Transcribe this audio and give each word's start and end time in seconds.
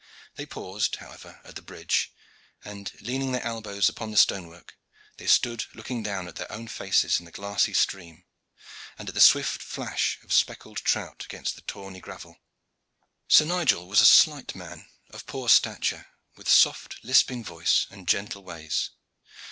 They 0.33 0.47
paused, 0.47 0.95
however, 0.95 1.41
at 1.43 1.55
the 1.55 1.61
bridge, 1.61 2.11
and, 2.65 2.91
leaning 3.01 3.33
their 3.33 3.43
elbows 3.43 3.87
upon 3.87 4.09
the 4.09 4.17
stonework, 4.17 4.75
they 5.17 5.27
stood 5.27 5.65
looking 5.75 6.01
down 6.01 6.27
at 6.27 6.37
their 6.37 6.51
own 6.51 6.69
faces 6.69 7.19
in 7.19 7.25
the 7.25 7.31
glassy 7.31 7.75
stream, 7.75 8.23
and 8.97 9.09
at 9.09 9.13
the 9.13 9.21
swift 9.21 9.61
flash 9.61 10.17
of 10.23 10.33
speckled 10.33 10.77
trout 10.77 11.23
against 11.23 11.53
the 11.53 11.61
tawny 11.61 11.99
gravel. 11.99 12.39
Sir 13.27 13.45
Nigel 13.45 13.87
was 13.87 14.01
a 14.01 14.07
slight 14.07 14.55
man 14.55 14.87
of 15.11 15.27
poor 15.27 15.47
stature, 15.47 16.07
with 16.35 16.49
soft 16.49 16.97
lisping 17.03 17.43
voice 17.43 17.85
and 17.91 18.07
gentle 18.07 18.43
ways. 18.43 18.89